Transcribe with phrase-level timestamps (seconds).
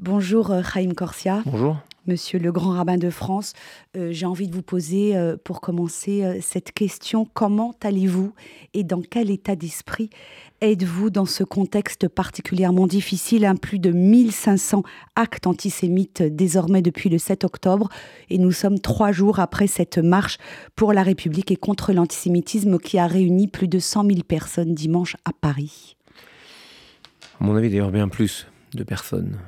[0.00, 1.42] Bonjour Chaim Corsia.
[1.44, 1.76] Bonjour.
[2.06, 3.52] Monsieur le grand rabbin de France,
[3.94, 7.26] euh, j'ai envie de vous poser euh, pour commencer euh, cette question.
[7.34, 8.32] Comment allez-vous
[8.72, 10.08] et dans quel état d'esprit
[10.62, 13.44] êtes-vous dans ce contexte particulièrement difficile?
[13.44, 14.82] Un Plus de 1500
[15.16, 17.90] actes antisémites désormais depuis le 7 octobre
[18.30, 20.38] et nous sommes trois jours après cette marche
[20.76, 25.16] pour la République et contre l'antisémitisme qui a réuni plus de 100 000 personnes dimanche
[25.26, 25.96] à Paris.
[27.38, 28.46] À mon avis d'ailleurs bien plus
[28.76, 29.38] de personnes.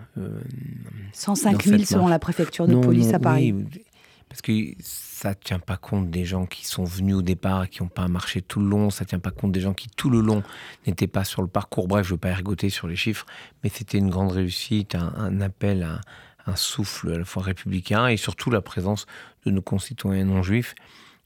[1.13, 3.55] 105 000 selon la préfecture de police à Paris.
[4.29, 7.83] parce que ça ne tient pas compte des gens qui sont venus au départ, qui
[7.83, 10.11] n'ont pas marché tout le long, ça ne tient pas compte des gens qui tout
[10.11, 10.43] le long
[10.87, 11.87] n'étaient pas sur le parcours.
[11.87, 13.25] Bref, je ne veux pas ergoter sur les chiffres,
[13.63, 16.01] mais c'était une grande réussite, un, appel à
[16.47, 19.07] un souffle à la fois républicain et surtout la présence
[19.47, 20.75] de nos concitoyens non juifs.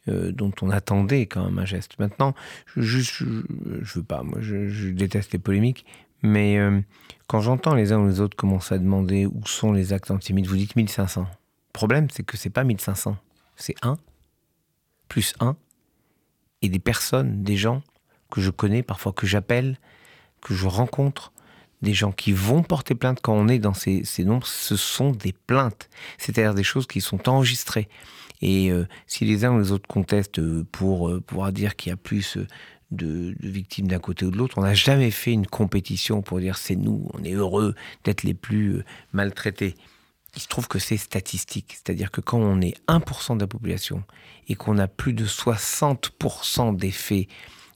[0.09, 1.98] Euh, dont on attendait quand même un geste.
[1.98, 2.33] Maintenant,
[2.77, 5.84] je, je, veux pas, moi, je, déteste les polémiques,
[6.27, 6.80] mais euh,
[7.29, 10.47] quand j'entends les uns ou les autres commencer à demander où sont les actes antisémites,
[10.47, 11.23] vous dites 1500.
[11.23, 11.27] Le
[11.73, 13.17] problème, c'est que c'est pas 1500.
[13.56, 13.97] C'est 1,
[15.09, 15.56] plus 1,
[16.62, 17.83] et des personnes, des gens
[18.31, 19.78] que je connais, parfois que j'appelle,
[20.41, 21.33] que je rencontre,
[21.83, 25.33] des gens qui vont porter plainte quand on est dans ces, nombres, ce sont des
[25.33, 25.89] plaintes.
[26.19, 27.89] C'est-à-dire des choses qui sont enregistrées.
[28.43, 31.93] Et euh, si les uns ou les autres contestent pour euh, pouvoir dire qu'il y
[31.93, 32.39] a plus
[32.91, 34.59] de, victimes d'un côté ou de l'autre.
[34.59, 38.34] On n'a jamais fait une compétition pour dire c'est nous, on est heureux d'être les
[38.34, 39.75] plus euh, maltraités.
[40.34, 44.05] Il se trouve que c'est statistique, c'est-à-dire que quand on est 1% de la population
[44.48, 47.27] et qu'on a plus de 60% des faits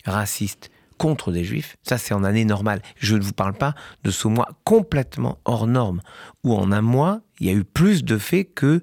[0.05, 2.83] racistes contre des juifs, ça c'est en année normale.
[2.97, 3.75] Je ne vous parle pas
[4.05, 6.03] de ce mois complètement hors norme,
[6.45, 8.83] où en un mois, il y a eu plus de faits que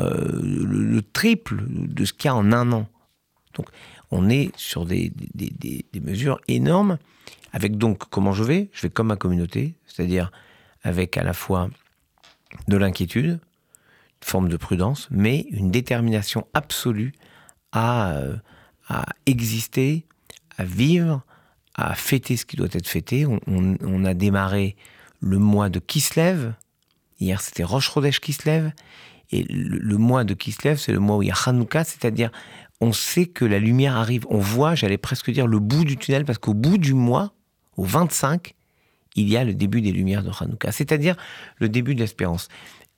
[0.00, 2.88] euh, le, triple de ce qu'il y a en un an.
[3.54, 3.68] Donc
[4.14, 5.12] on est sur des,
[6.00, 6.98] mesures énormes,
[7.52, 10.30] avec donc comment je vais Je vais comme ma communauté, c'est-à-dire
[10.84, 11.68] avec à la fois
[12.68, 13.40] de l'inquiétude, une
[14.20, 17.12] forme de prudence, mais une détermination absolue
[17.72, 18.36] à, euh,
[19.26, 20.06] exister,
[20.58, 21.22] à vivre,
[21.74, 23.26] à fêter ce qui doit être fêté.
[23.26, 24.76] On, a démarré
[25.20, 26.52] le mois de Kislev.
[27.18, 28.70] Hier, c'était Roche Rodèche Kislev.
[29.32, 32.30] Et le, mois de Kislev, c'est le mois où il y a Hanouka, c'est-à-dire
[32.80, 34.26] on sait que la lumière arrive.
[34.28, 37.34] On voit, j'allais presque dire, le bout du tunnel, parce qu'au bout du mois,
[37.76, 38.54] au 25,
[39.16, 41.16] il y a le début des lumières de Hanouka, c'est-à-dire
[41.58, 42.48] le début de l'espérance.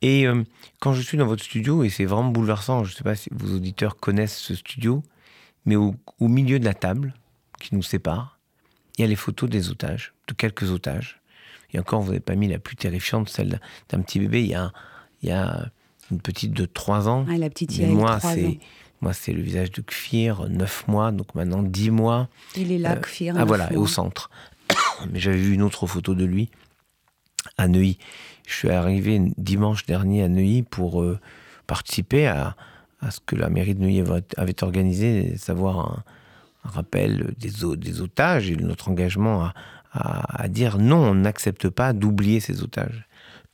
[0.03, 0.42] Et euh,
[0.81, 3.28] quand je suis dans votre studio, et c'est vraiment bouleversant, je ne sais pas si
[3.32, 5.03] vos auditeurs connaissent ce studio,
[5.64, 7.14] mais au, milieu de la table
[7.60, 8.38] qui nous sépare,
[8.97, 11.20] il y a les photos des otages, de quelques otages.
[11.72, 14.43] Et encore, vous n'avez pas mis la plus terrifiante, celle d'un petit bébé.
[14.43, 14.72] Il y a,
[15.22, 15.70] il y a
[16.10, 17.26] une petite de 3 ans.
[17.28, 18.60] Ah, la petite, il moi, c'est
[19.01, 22.29] moi, c'est le visage de Kfir, 9 mois, donc maintenant 10 mois.
[22.57, 23.34] Il est là, euh, Kfir.
[23.39, 24.31] Ah voilà, au centre.
[25.11, 26.51] Mais j'avais vu une autre photo de lui
[27.59, 27.99] à Neuilly.
[28.47, 31.19] Je suis arrivé dimanche dernier à Neuilly pour euh,
[31.67, 32.56] participer à,
[33.11, 34.03] ce que la mairie de Neuilly
[34.37, 36.05] avait organisé, savoir un,
[36.69, 39.55] rappel des, des, otages et notre engagement à,
[39.93, 43.06] à dire non, on n'accepte pas d'oublier ces otages.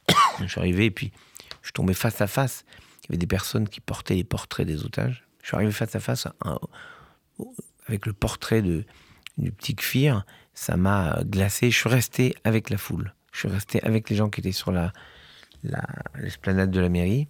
[0.41, 1.13] je suis arrivé et puis
[1.61, 2.65] je suis tombé face à face.
[3.05, 5.25] Il y avait des personnes qui portaient les portraits des otages.
[5.43, 6.29] Je suis arrivé face à face
[7.87, 8.85] avec le portrait de,
[9.39, 10.25] du petit Kfir.
[10.55, 11.71] Ça m'a glacé.
[11.71, 13.15] Je suis resté avec la foule.
[13.33, 14.93] Je suis resté avec les gens qui étaient sur la,
[16.17, 17.29] l'esplanade de la mairie.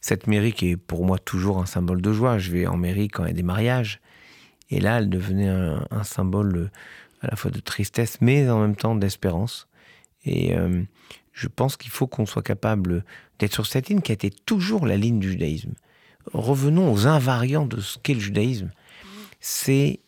[0.00, 2.38] Cette mairie qui est pour moi toujours un symbole de joie.
[2.38, 4.00] Je vais en mairie quand il y a des mariages.
[4.70, 6.70] Et là, elle devenait un, symbole
[7.20, 9.68] à la fois de tristesse, mais en même temps d'espérance.
[10.24, 10.82] Et euh,
[11.32, 13.04] je pense qu'il faut qu'on soit capable
[13.38, 15.74] d'être sur cette ligne qui a été toujours la ligne du judaïsme
[16.32, 18.70] revenons aux invariants de ce qu'est le judaïsme.
[19.40, 20.00] C'est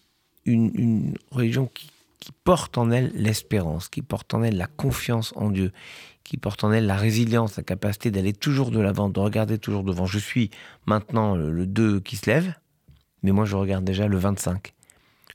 [0.44, 1.90] une, religion qui,
[2.42, 5.72] porte en elle l'espérance, qui porte en elle la confiance en Dieu,
[6.24, 9.82] qui porte en elle la résilience, la capacité d'aller toujours de l'avant, de regarder toujours
[9.82, 10.06] devant.
[10.06, 10.50] Je suis
[10.86, 12.54] maintenant le 2 qui se lève,
[13.22, 14.72] mais moi je regarde déjà le 25.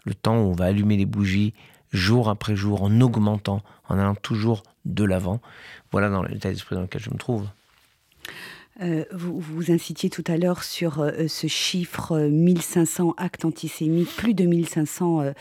[0.05, 1.53] Le temps où on va allumer les bougies
[1.91, 5.41] jour après jour en augmentant, en allant toujours de l'avant.
[5.91, 7.47] Voilà dans l'état d'esprit dans lequel je me trouve.
[8.81, 14.09] Euh, vous, vous incitiez tout à l'heure sur euh, ce chiffre 1500 euh, actes antisémites,
[14.15, 15.33] plus de 1500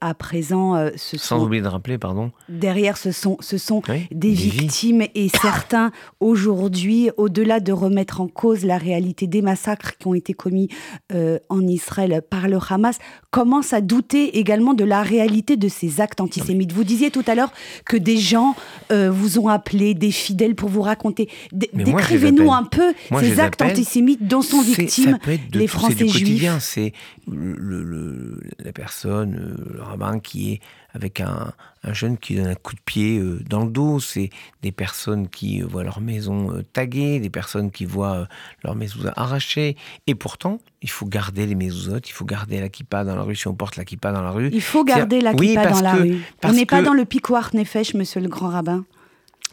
[0.00, 0.88] à présent.
[0.96, 2.30] Ce Sans oublier de rappeler, pardon.
[2.48, 5.90] Derrière, ce sont, ce sont des, victimes et certains,
[6.20, 10.68] aujourd'hui, au-delà de remettre en cause la réalité des massacres qui ont été commis
[11.12, 12.98] en Israël par le Hamas,
[13.30, 16.72] commencent à douter également de la réalité de ces actes antisémites.
[16.72, 17.52] Vous disiez tout à l'heure
[17.84, 18.54] que des gens
[18.90, 21.28] vous ont appelé, des fidèles, pour vous raconter.
[21.52, 25.18] Décrivez-nous un peu ces actes antisémites dont sont victimes
[25.52, 26.48] les Français juifs.
[26.60, 26.92] C'est
[27.30, 30.60] le, la personne, euh, le rabbin qui est
[30.94, 31.52] avec un,
[31.92, 34.30] jeune qui donne un coup de pied euh, dans le dos, c'est
[34.62, 38.26] des personnes qui voient leur maison taguée, des personnes qui voient
[38.64, 39.76] leur maison arrachée.
[40.06, 43.36] Et pourtant, il faut garder les mezouzotes, il faut garder la kippa dans la rue.
[43.36, 44.50] Si on porte la kippa dans la rue.
[44.52, 46.18] Il faut garder la kippa dans la rue.
[46.44, 48.84] On n'est pas dans le piquoir nefesh, monsieur le grand rabbin.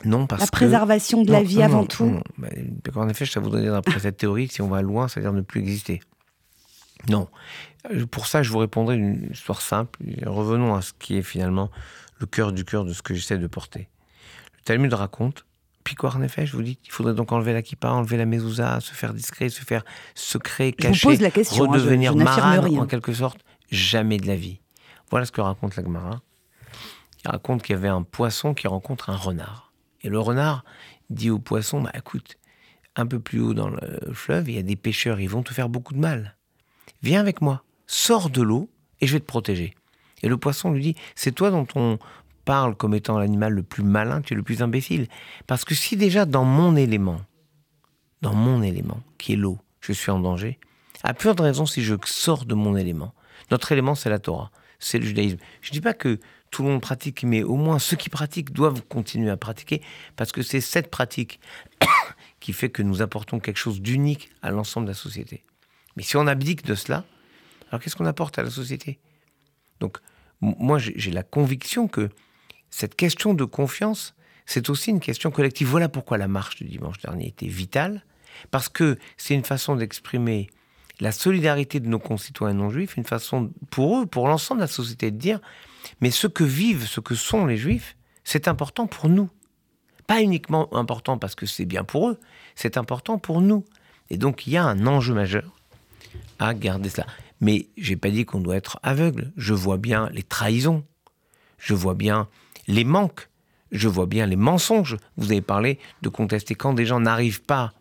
[0.03, 2.19] Non, parce la préservation de la vie avant tout.
[2.95, 5.41] en effet, ça voudrait dire, d'après cette théorie, que si on va loin, c'est-à-dire ne
[5.41, 6.01] plus exister.
[7.09, 7.27] Non.
[7.91, 9.99] Euh, pour ça, je vous répondrai une histoire simple.
[10.25, 11.71] Revenons à ce qui est finalement
[12.19, 13.89] le cœur du cœur de ce que j'essaie de porter.
[14.57, 15.45] Le Talmud raconte,
[15.93, 18.79] quoi en effet, je vous dis, il faudrait donc enlever la kippa, enlever la mezouza,
[18.79, 23.13] se faire discret, se faire secret, je pose la question, hein, redevenir hein, en quelque
[23.13, 23.39] sorte.
[23.69, 24.59] Jamais de la vie.
[25.11, 26.21] Voilà ce que raconte la Gemara.
[27.23, 29.64] Il raconte qu'il y avait un poisson qui rencontre un renard.
[30.05, 30.63] Et le renard
[31.09, 32.37] dit au poisson, bah écoute,
[32.95, 35.51] un peu plus haut dans le fleuve, il y a des pêcheurs, ils vont te
[35.51, 36.37] faire beaucoup de mal.
[37.01, 38.69] Viens avec moi, sors de l'eau
[39.01, 39.73] et je vais te protéger.
[40.21, 41.97] Et le poisson lui dit, c'est toi dont on
[42.45, 45.07] parle comme étant l'animal le plus malin, tu es le plus imbécile.
[45.47, 47.21] Parce que si déjà dans mon élément,
[48.21, 50.59] dans mon élément, qui est l'eau, je suis en danger,
[51.01, 53.15] à plus de raison si je sors de mon élément.
[53.49, 55.37] Notre élément, c'est la Torah, c'est le judaïsme.
[55.61, 56.19] Je ne dis pas que
[56.55, 59.81] tout le monde pratique, mais au moins ceux qui pratiquent doivent continuer à pratiquer,
[60.15, 61.41] parce que c'est cette pratique
[62.39, 65.43] qui fait que nous apportons quelque chose d'unique à l'ensemble de la société.
[65.97, 67.03] Mais si on abdique de cela,
[67.67, 68.99] alors qu'est-ce qu'on apporte à la société?
[69.81, 69.97] Donc,
[70.39, 72.09] moi, j'ai la conviction que
[72.69, 74.15] cette question de confiance,
[74.45, 75.67] c'est aussi une question collective.
[75.67, 78.05] Voilà pourquoi la marche du dimanche dernier était vitale,
[78.49, 80.49] parce que c'est une façon d'exprimer
[81.01, 84.71] la solidarité de nos concitoyens non juifs, une façon pour eux, pour l'ensemble de la
[84.71, 85.41] société, de dire
[86.01, 89.29] mais ce que vivent, ce que sont les juifs, c'est important pour nous.
[90.07, 92.19] Pas uniquement important parce que c'est bien pour eux,
[92.55, 93.65] c'est important pour nous.
[94.09, 95.55] Et donc il y a un enjeu majeur
[96.39, 97.07] à garder cela.
[97.41, 99.31] Mais j'ai pas dit qu'on doit être aveugle.
[99.35, 100.83] Je vois bien les trahisons,
[101.57, 102.27] je vois bien
[102.67, 103.29] les manques,
[103.71, 104.97] je vois bien les mensonges.
[105.17, 107.73] Vous avez parlé de contester quand des gens n'arrivent pas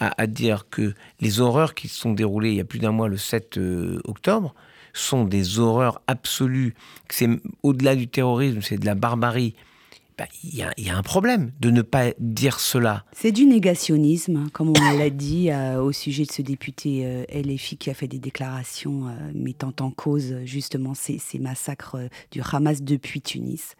[0.00, 3.08] à, dire que les horreurs qui se sont déroulées il y a plus d'un mois,
[3.08, 4.54] le 7 euh, octobre,
[4.94, 6.74] sont des horreurs absolues,
[7.08, 7.28] que c'est
[7.62, 9.54] au-delà du terrorisme, c'est de la barbarie.
[10.16, 13.04] Ben, il y, a un problème de ne pas dire cela.
[13.10, 17.24] C'est du négationnisme, hein, comme on l'a dit euh, au sujet de ce député euh,
[17.34, 21.98] LFI qui a fait des déclarations mettant en cause justement ces massacres
[22.30, 23.74] du Hamas depuis Tunis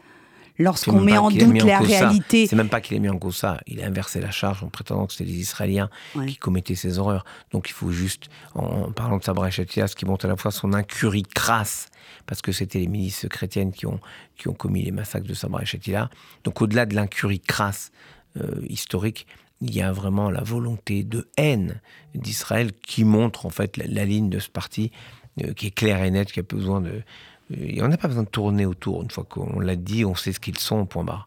[0.59, 2.47] lorsqu'on met en doute la réalité.
[2.47, 3.61] C'est même pas qu'il ait mis en cause ça.
[3.67, 5.91] Il a inversé la charge en prétendant que c'était les Israéliens
[6.27, 7.25] qui commettaient ces horreurs.
[7.51, 10.51] Donc il faut juste, en, parlant de Sabra Chatia, ce qui montre à la fois
[10.51, 11.89] son incurie crasse,
[12.27, 14.01] parce que c'était les milices chrétiennes qui ont,
[14.37, 16.11] qui ont commis les massacres de Sabra Shatila.
[16.45, 17.91] Donc au-delà de l'incurie crasse
[18.41, 19.27] euh, historique,
[19.61, 21.81] il y a vraiment la volonté de haine
[22.15, 24.91] d'Israël qui montre en fait la, ligne de ce parti
[25.43, 27.03] euh, qui est claire et nette, qui a besoin de,
[27.81, 29.03] on n'a pas besoin de tourner autour.
[29.03, 31.27] Une fois qu'on l'a dit, on sait ce qu'ils sont, point barre.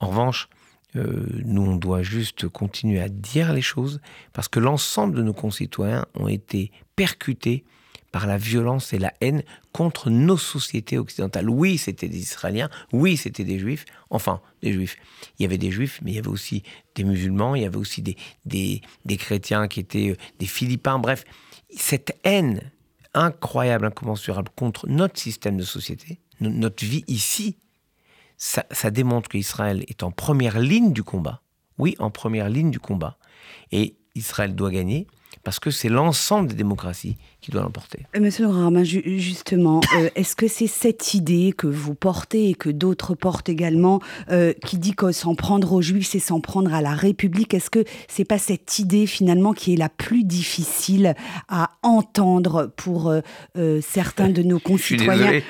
[0.00, 0.48] En revanche,
[0.96, 4.00] euh, nous, on doit juste continuer à dire les choses
[4.32, 7.64] parce que l'ensemble de nos concitoyens ont été percutés
[8.12, 9.42] par la violence et la haine
[9.72, 11.50] contre nos sociétés occidentales.
[11.50, 14.96] Oui, c'était des Israéliens, oui, c'était des Juifs, enfin, des Juifs.
[15.36, 16.62] Il y avait des Juifs, mais il y avait aussi
[16.94, 21.00] des musulmans, il y avait aussi des, des, des chrétiens qui étaient euh, des Philippins,
[21.00, 21.24] bref.
[21.76, 22.60] Cette haine
[23.14, 27.56] incroyable, incommensurable contre notre système de société, notre vie ici,
[28.36, 31.40] ça, démontre qu'Israël est en première ligne du combat.
[31.78, 33.16] Oui, en première ligne du combat.
[33.72, 35.06] Et Israël doit gagner
[35.44, 38.06] parce que c'est l'ensemble des démocraties qui doit l'emporter.
[38.16, 38.84] Euh, monsieur le
[39.18, 44.00] justement, euh, est-ce que c'est cette idée que vous portez et que d'autres portent également,
[44.30, 47.52] euh, qui dit que s'en prendre aux Juifs, c'est s'en prendre à la République?
[47.52, 51.14] Est-ce que c'est pas cette idée finalement qui est la plus difficile
[51.48, 53.12] à entendre pour
[53.82, 55.40] certains de nos concitoyens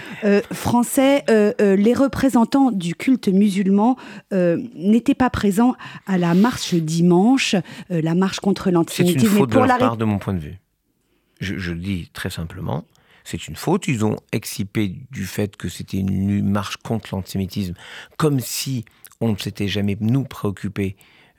[0.52, 1.24] français?
[1.28, 3.96] Les représentants du culte musulman
[4.32, 5.74] n'étaient pas présents
[6.06, 7.54] à la marche dimanche,
[7.90, 9.20] la marche contre l'antisémitisme.
[9.20, 10.58] C'est une faute de leur part, de mon point de vue
[11.44, 12.84] je, le dis très simplement,
[13.22, 13.86] c'est une faute.
[13.88, 17.74] Ils ont excipé du fait que c'était une marche contre l'antisémitisme,
[18.16, 18.84] comme si
[19.20, 20.96] on ne s'était jamais, nous, préoccupé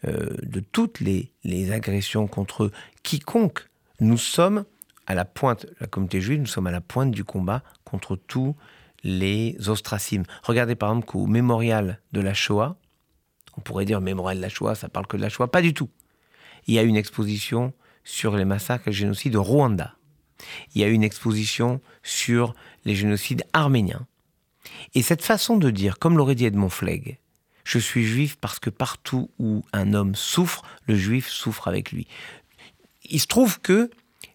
[0.07, 1.31] euh, de toutes les,
[1.71, 2.71] agressions contre
[3.03, 3.67] quiconque.
[3.99, 4.65] Nous sommes
[5.07, 8.55] à la pointe, la communauté juive, nous sommes à la pointe du combat contre tous
[9.03, 10.23] les ostracismes.
[10.43, 12.77] Regardez par exemple qu'au mémorial de la Shoah,
[13.57, 15.73] on pourrait dire mémorial de la Shoah, ça parle que de la Shoah, pas du
[15.73, 15.89] tout.
[16.67, 17.73] Il y a une exposition
[18.05, 19.95] sur les massacres et le génocide de Rwanda.
[20.73, 22.53] Il y a une exposition sur
[22.85, 24.07] les génocides arméniens.
[24.93, 27.17] Et cette façon de dire, comme l'aurait dit Edmond Flegg,
[27.65, 32.07] je suis juif parce que partout où un homme souffre, le juif souffre avec lui.
[33.09, 33.89] Il se trouve que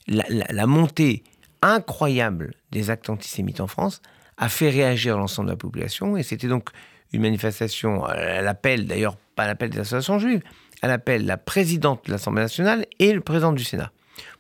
[0.09, 1.23] la, montée
[1.63, 4.03] incroyable des actes antisémites en France
[4.37, 6.17] a fait réagir l'ensemble de la population.
[6.17, 6.71] Et c'était donc
[7.13, 10.43] une manifestation à l'appel, d'ailleurs pas l'appel des associations juives,
[10.83, 13.93] à l'appel la présidente de l'Assemblée nationale et le président du Sénat,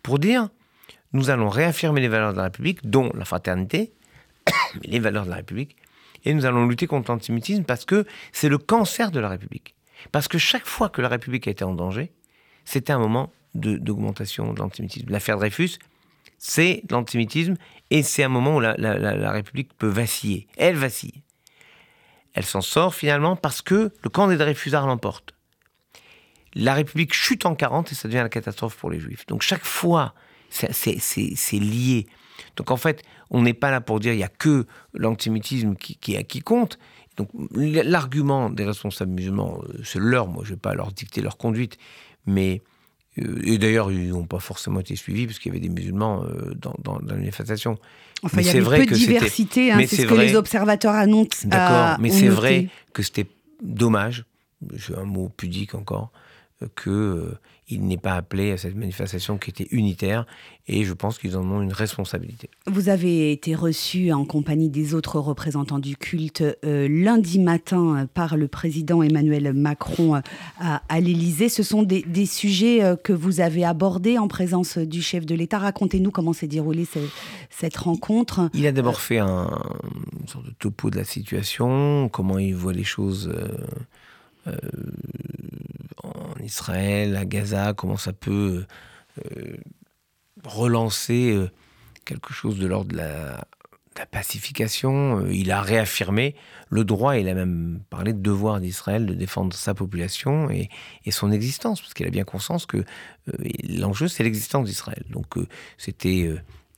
[0.02, 0.48] pour dire
[1.12, 3.92] nous allons réaffirmer les valeurs de la République, dont la fraternité,
[4.84, 5.76] les valeurs de la République,
[6.24, 9.74] et nous allons lutter contre l'antisémitisme parce que c'est le cancer de la République.
[10.12, 12.12] Parce que chaque fois que la République a été en danger,
[12.64, 15.10] c'était un moment d'augmentation de, l'antisémitisme.
[15.10, 15.78] L'affaire Dreyfus,
[16.38, 17.56] c'est l'antisémitisme
[17.90, 20.46] et c'est un moment où la, République peut vaciller.
[20.56, 21.22] Elle vacille.
[22.34, 25.34] Elle s'en sort finalement parce que le camp des Dreyfusards l'emporte.
[26.54, 29.26] La République chute en 40 et ça devient la catastrophe pour les Juifs.
[29.26, 30.14] Donc chaque fois,
[30.50, 32.06] c'est lié.
[32.56, 35.96] Donc en fait, on n'est pas là pour dire il n'y a que l'antisémitisme qui,
[35.96, 36.78] qui compte.
[37.16, 41.20] Donc l'argument des responsables musulmans, euh, c'est leur, moi je ne vais pas leur dicter
[41.20, 41.76] leur conduite,
[42.26, 42.62] mais
[43.18, 46.24] euh, et d'ailleurs, ils n'ont pas forcément été suivis parce qu'il y avait des musulmans
[46.24, 47.78] euh, dans, dans, la manifestation.
[48.22, 51.46] Enfin, il y avait vrai peu de diversité, hein, c'est ce que les observateurs annoncent.
[51.46, 53.26] D'accord, mais c'est vrai que c'était
[53.62, 54.24] dommage,
[54.78, 56.12] c'est un mot pudique encore,
[56.74, 57.34] que
[57.70, 60.26] il n'est pas appelé à cette manifestation qui était unitaire
[60.66, 62.50] et je pense qu'ils en ont une responsabilité.
[62.66, 68.36] Vous avez été reçu en compagnie des autres représentants du culte euh, lundi matin par
[68.36, 70.20] le président Emmanuel Macron euh,
[70.58, 71.48] à, à l'Élysée.
[71.48, 75.58] Ce sont des, sujets euh, que vous avez abordés en présence du chef de l'État.
[75.58, 76.86] Racontez-nous comment s'est déroulée
[77.50, 78.50] cette rencontre.
[78.54, 79.50] Il a d'abord fait un,
[80.20, 83.32] une sorte de topo de la situation, comment il voit les choses.
[84.46, 84.52] Euh,
[86.30, 88.64] en Israël, à Gaza, comment ça peut
[89.18, 89.56] euh,
[90.44, 91.50] relancer euh,
[92.04, 93.44] quelque chose de l'ordre de la,
[94.12, 95.26] pacification.
[95.26, 96.34] Il a réaffirmé
[96.70, 100.70] le droit, il a même parlé de devoir d'Israël de défendre sa population et,
[101.04, 102.82] et son existence, parce qu'il a bien conscience que
[103.68, 105.04] l'enjeu, c'est l'existence d'Israël.
[105.10, 105.34] Donc
[105.76, 106.30] c'était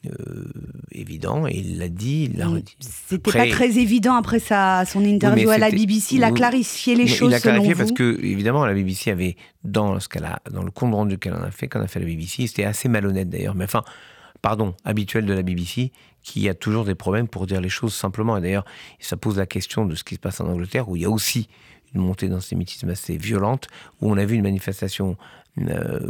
[0.07, 0.51] euh,
[0.91, 2.77] évident et il l'a dit, il l'a redit.
[2.81, 6.17] C'était pas très évident après sa, son interview à la BBC.
[6.17, 7.31] Il a clarifié les choses.
[7.31, 10.73] Il a clarifié parce que, évidemment, la BBC avait, dans, ce qu'elle a, dans le
[10.73, 13.55] compte rendu qu'elle en a fait, qu'on a fait la BBC, c'était assez malhonnête d'ailleurs,
[13.55, 13.85] mais enfin,
[14.41, 15.93] pardon, habituel de la BBC,
[16.23, 18.37] qui a toujours des problèmes pour dire les choses simplement.
[18.37, 18.65] Et d'ailleurs,
[18.99, 21.11] ça pose la question de ce qui se passe en Angleterre, où il y a
[21.11, 21.49] aussi
[21.95, 23.69] une montée d'antisémitisme assez violente,
[24.01, 25.17] où on a vu une manifestation
[25.59, 26.01] euh,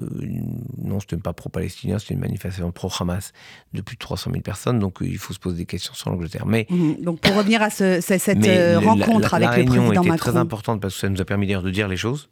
[0.79, 3.33] non, ce n'était pas pro-palestinien, c'était une manifestation pro-Hamas
[3.73, 6.11] de plus de 300 000 personnes, donc euh, il faut se poser des questions sur
[6.11, 6.47] l'Angleterre.
[6.47, 7.03] Mais mhm.
[7.03, 10.95] donc pour revenir à cette euh, rencontre avec le président était Macron, très importante parce
[10.95, 12.31] que ça nous a permis de dire les choses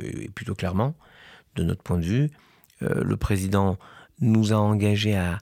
[0.00, 0.94] et plutôt clairement
[1.54, 2.30] de notre point de vue.
[2.80, 3.78] le président
[4.20, 5.38] nous a engagés à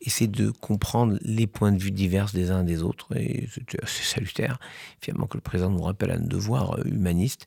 [0.00, 3.48] essayer de comprendre les points de vue divers des uns et des autres, et
[3.82, 4.58] assez salutaire,
[5.00, 7.46] finalement, que le président nous rappelle un devoir euh, humaniste.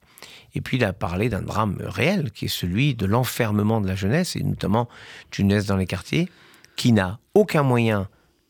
[0.53, 3.95] Et puis il a parlé d'un drame réel, qui est celui de l'enfermement de la
[3.95, 4.87] jeunesse, et notamment
[5.31, 6.29] d'une jeunesse dans les quartiers,
[6.75, 8.07] qui n'a aucun moyen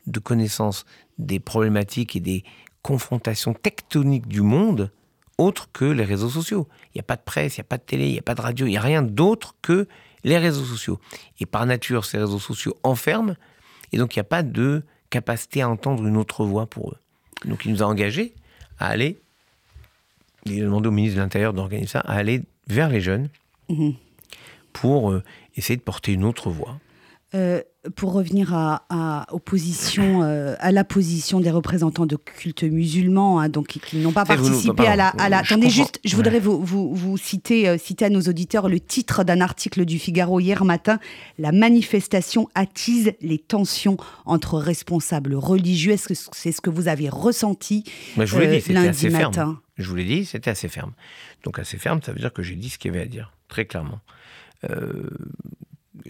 [0.08, 0.86] de connaissance
[1.18, 2.44] des problématiques et des
[2.82, 4.92] confrontations tectoniques du monde
[5.38, 6.68] autre que les réseaux sociaux.
[6.94, 8.24] Il n'y a pas de presse, il n'y a pas de télé, il n'y a
[8.24, 9.88] pas de radio, il n'y a rien d'autre que
[10.24, 11.00] les réseaux sociaux.
[11.40, 13.36] Et par nature, ces réseaux sociaux enferment
[13.94, 16.98] et donc, il n'y a pas de capacité à entendre une autre voix pour eux.
[17.46, 18.34] Donc, il nous a engagés
[18.80, 19.20] à aller,
[20.46, 23.30] il a demandé au ministre de l'Intérieur d'organiser ça, à aller vers les jeunes
[23.70, 23.94] mhm.
[24.74, 25.24] pour euh,
[25.56, 26.80] essayer de porter une autre voix.
[27.36, 27.62] Euh,
[27.96, 33.68] pour revenir à, opposition, euh, à la position des représentants de culte musulmans, hein, donc
[33.68, 35.14] qui, n'ont pas participé à la.
[35.18, 39.42] attendez, juste, je voudrais vous, vous, citer, euh, citer à nos auditeurs le titre d'un
[39.42, 41.00] article du Figaro hier matin
[41.40, 45.94] La manifestation attise les tensions entre responsables religieux.
[45.94, 47.84] Est-ce que c'est ce que vous avez ressenti
[48.16, 49.58] Je vous dit, c'était assez ferme.
[49.78, 50.94] Je vous l'ai dit, c'était assez ferme.
[51.44, 53.34] Donc, assez ferme, ça veut dire que j'ai dit ce qu'il y avait à dire,
[53.50, 54.00] très clairement.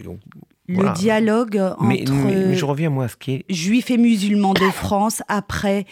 [0.02, 0.20] Donc,
[0.68, 3.44] le dialogue entre je reviens moi ce qui est...
[3.50, 5.84] juifs et musulmans de France après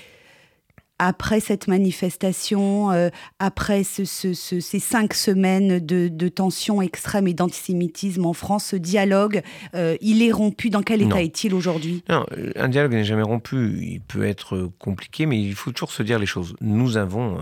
[0.98, 3.08] après cette manifestation, euh,
[3.40, 9.42] après ce, ces cinq semaines de, de tensions extrêmes et d'antisémitisme en France, ce dialogue,
[9.74, 10.70] euh, il est rompu.
[10.70, 12.04] Dans quel état est-il aujourd'hui?
[12.08, 13.78] Non, un dialogue n'est jamais rompu.
[13.82, 16.54] Il peut être compliqué, mais il faut toujours se dire les choses.
[16.60, 17.40] Nous avons, euh,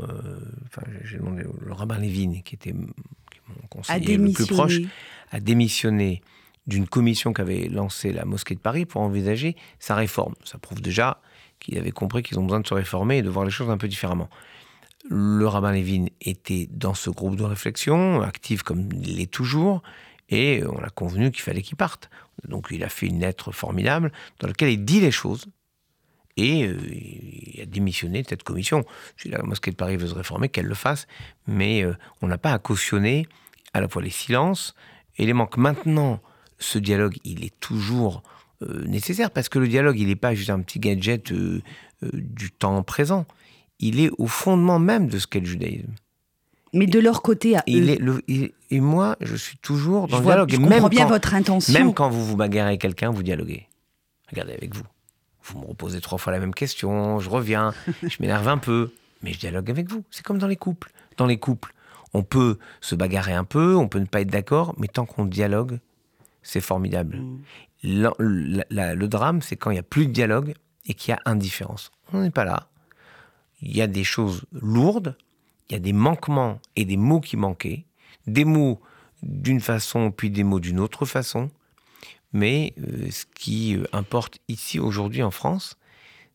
[0.67, 2.87] enfin, j'ai demandé le rabbin Lévin, qui était mon
[3.69, 4.79] conseiller le plus proche,
[5.33, 6.23] a démissionné
[6.71, 10.35] d'une commission qu'avait lancée la mosquée de Paris pour envisager sa réforme.
[10.45, 11.21] Ça prouve déjà
[11.59, 13.77] qu'ils avaient compris qu'ils ont besoin de se réformer et de voir les choses un
[13.77, 14.31] peu différemment.
[15.09, 19.83] Le rabbin Lévin était dans ce groupe de réflexion, actif comme il l'est toujours,
[20.29, 22.09] et on a convenu qu'il fallait qu'il parte.
[22.49, 25.47] Donc il a fait une lettre formidable dans laquelle il dit les choses,
[26.37, 28.85] et euh, il a démissionné de cette commission.
[29.17, 31.07] Si la mosquée de Paris veut se réformer, qu'elle le fasse,
[31.47, 33.27] mais euh, on n'a pas à cautionner
[33.75, 34.75] à la fois les silences
[35.17, 35.57] et les manques.
[35.57, 36.21] Maintenant,
[36.61, 38.23] ce dialogue, il est toujours
[38.87, 43.27] nécessaire, parce que le dialogue, il n'est pas juste un petit gadget du temps présent.
[43.79, 45.93] Il est au fondement même de ce qu'est le judaïsme.
[46.73, 48.23] Mais de leur côté, à il eux.
[48.29, 50.51] Est et moi, je suis toujours dans je le dialogue.
[50.53, 51.73] Je comprends bien votre intention.
[51.73, 53.67] Même quand vous vous bagarrez avec quelqu'un, vous dialoguez.
[54.31, 54.85] Regardez avec vous.
[55.43, 59.33] Vous me reposez trois fois la même question, je reviens, je m'énerve un peu, mais
[59.33, 60.05] je dialogue avec vous.
[60.11, 60.93] C'est comme dans les couples.
[61.17, 61.75] Dans les couples,
[62.13, 65.25] on peut se bagarrer un peu, on peut ne pas être d'accord, mais tant qu'on
[65.25, 65.79] dialogue,
[66.43, 67.19] c'est formidable.
[67.19, 67.43] Mm.
[67.83, 70.55] le drame, c'est quand il n'y a plus de dialogue
[70.87, 71.91] et qu'il y a indifférence.
[72.13, 72.69] On n'est pas là.
[73.63, 75.17] Il y a des choses lourdes,
[75.69, 77.85] il y a des manquements et des mots qui manquaient,
[78.27, 78.81] des mots
[79.23, 81.51] d'une façon puis des mots d'une autre façon.
[82.33, 85.77] Mais euh, ce qui euh, importe ici aujourd'hui en France,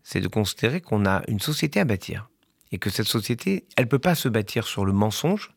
[0.04, 2.30] c'est de considérer qu'on a une société à bâtir
[2.72, 5.54] et que cette société, elle peut pas se bâtir sur le mensonge.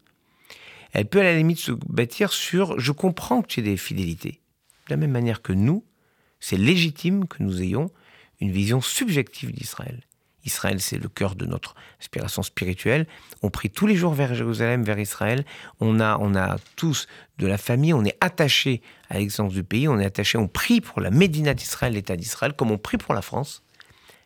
[0.93, 4.41] Elle peut à la limite se bâtir sur je comprends que tu aies des fidélités.
[4.87, 5.85] De la même manière que nous,
[6.41, 7.91] c'est légitime que nous ayons
[8.41, 10.01] une vision subjective d'Israël.
[10.45, 13.07] Israël, c'est le cœur de notre aspiration spirituelle.
[13.43, 15.45] On prie tous les jours vers Jérusalem, vers Israël.
[15.81, 17.07] On a, on a tous
[17.39, 18.81] de la famille, on est attaché
[19.11, 22.55] à l'existence du pays, on est attaché, on prie pour la Médina d'Israël, l'État d'Israël,
[22.55, 23.63] comme on prie pour la France.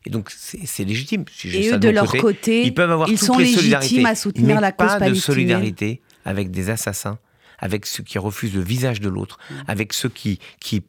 [0.05, 1.25] Et donc, c'est légitime.
[1.33, 4.73] Si Et eux, de leur côté, ils peuvent avoir ils sont légitimes à soutenir la
[4.73, 7.19] cause pas de solidarité avec des assassins,
[7.59, 10.83] avec ceux qui refusent le visage de l'autre, avec ceux qui qui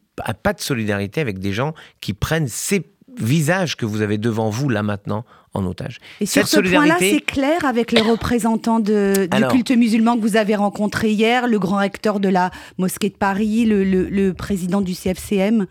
[0.43, 2.85] pas de solidarité avec des gens qui prennent ces
[3.17, 5.99] visage que vous avez devant vous là maintenant en otage.
[6.19, 10.35] Et sur ce point-là, c'est clair avec les représentants de, du culte musulman que vous
[10.35, 14.93] avez rencontré hier, le grand recteur de la mosquée de Paris, le, le président du
[14.93, 15.67] CFCM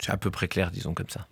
[0.00, 1.26] C'est à peu près clair, disons comme ça.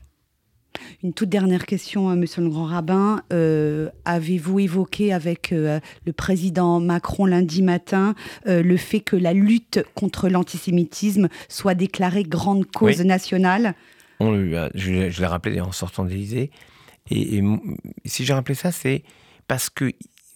[1.02, 3.22] Une toute dernière question, euh, Monsieur le Grand Rabbin.
[3.32, 8.14] Euh, avez-vous évoqué avec euh, le président Macron lundi matin
[8.46, 13.74] le fait que la lutte contre l'antisémitisme soit déclarée grande cause nationale?
[14.20, 14.34] On,
[14.74, 16.50] Je, je l'ai rappelé en sortant d'Élysée.
[17.10, 17.42] Et, et,
[18.04, 19.02] si j'ai rappelé ça, c'est
[19.48, 19.92] parce que,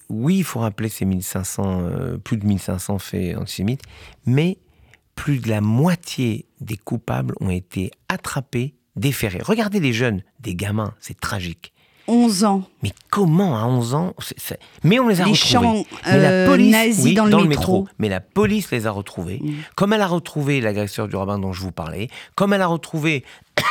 [0.09, 3.83] oui, il faut rappeler ces 1500, plus de 1500 faits antisémites,
[4.25, 4.59] mais
[5.15, 9.41] plus de la moitié des coupables ont été attrapés déférés.
[9.43, 11.73] Regardez les jeunes, des gamins, c'est tragique.
[12.09, 12.63] 11 ans.
[12.83, 14.15] Mais comment à 11 ans
[14.85, 15.87] Mais on les a les retrouvés.
[16.07, 17.89] Mais la euh, police, nazis dans, le, métro.
[17.99, 19.41] Mais la police les a retrouvés.
[19.43, 19.55] Mm.
[19.75, 23.25] Comme elle a retrouvé l'agresseur du rabbin dont je vous parlais, comme elle a retrouvé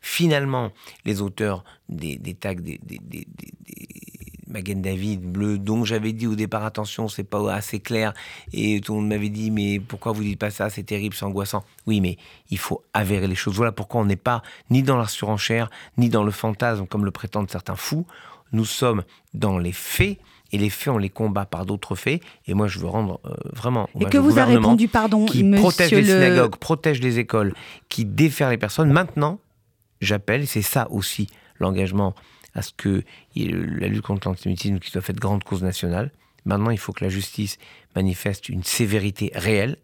[0.00, 0.72] finalement
[1.04, 2.80] les auteurs des, tags des,
[4.48, 8.14] Magen David bleu, dont j'avais dit au départ attention, c'est pas assez clair,
[8.52, 11.24] et tout le monde m'avait dit mais pourquoi vous dites pas ça, c'est terrible, c'est
[11.24, 11.64] angoissant.
[11.86, 12.16] Oui, mais
[12.50, 13.54] il faut avérer les choses.
[13.54, 17.10] Voilà pourquoi on n'est pas ni dans la surenchère, ni dans le fantasme comme le
[17.10, 18.06] prétendent certains fous.
[18.52, 19.02] Nous sommes
[19.34, 20.18] dans les faits.
[20.52, 22.22] Et les faits, on les combat par d'autres faits.
[22.46, 23.90] Et moi, je veux rendre euh, vraiment.
[23.98, 27.52] Et que vous a répondu, pardon, qui protège les synagogues, protège les écoles,
[27.88, 28.92] qui défère les personnes.
[28.92, 29.40] Maintenant,
[30.00, 31.26] j'appelle, c'est ça aussi
[31.58, 32.14] l'engagement
[32.56, 33.04] à ce que
[33.36, 36.10] la lutte contre l'antisémitisme qui soit faite grande cause nationale.
[36.46, 37.58] Maintenant, il faut que la justice
[37.94, 39.76] manifeste une sévérité réelle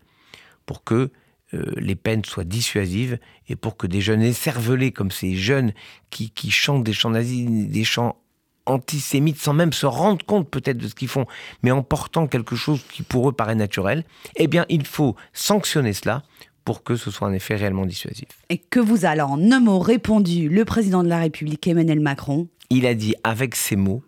[0.65, 1.11] pour que
[1.55, 5.75] euh, les peines soient dissuasives et pour que des jeunes écervelés comme ces jeunes
[6.09, 8.17] qui, qui chantent des chants nazis, des chants
[8.65, 11.27] antisémites sans même se rendre compte peut-être de ce qu'ils font,
[11.63, 14.05] mais en portant quelque chose qui pour eux paraît naturel,
[14.37, 16.23] eh bien il faut sanctionner cela
[16.65, 18.29] pour que ce soit un effet réellement dissuasif.
[18.49, 22.49] Et que vous a en un mot répondu le président de la République Emmanuel Macron
[22.73, 24.03] il a dit avec ces mots,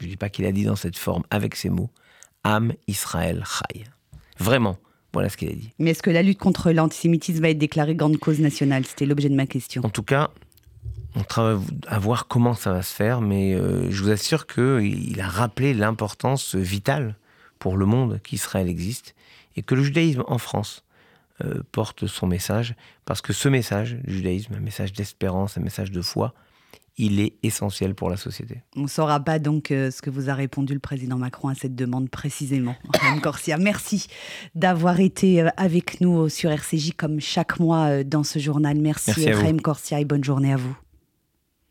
[0.00, 1.90] je ne dis pas qu'il a dit dans cette forme, avec ces mots,
[2.42, 3.84] Am Israël Chai.
[4.40, 4.76] Vraiment,
[5.12, 5.70] voilà ce qu'il a dit.
[5.78, 8.84] Mais est-ce que la lutte contre l'antisémitisme va être déclarée grande cause nationale?
[8.86, 9.82] C'était l'objet de ma question.
[9.84, 10.30] En tout cas,
[11.14, 15.20] on travaille à voir comment ça va se faire, mais euh, je vous assure qu'il
[15.20, 17.14] a rappelé l'importance vitale
[17.60, 19.14] pour le monde qu'Israël existe
[19.54, 20.82] et que le judaïsme en France
[21.44, 25.90] euh, porte son message, parce que ce message, le judaïsme, un message d'espérance, un message
[25.90, 26.32] de foi,
[26.98, 28.62] il est essentiel pour la société.
[28.74, 31.54] On ne saura pas donc euh, ce que vous a répondu le président Macron à
[31.54, 32.74] cette demande précisément.
[33.22, 34.06] Corsia, merci
[34.54, 38.78] d'avoir été euh, avec nous sur RCJ comme chaque mois dans ce journal.
[38.80, 40.76] Merci, merci Corsia et bonne journée à vous.